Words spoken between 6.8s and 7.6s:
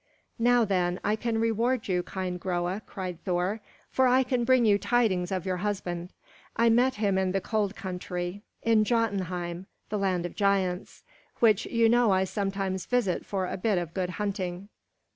him in the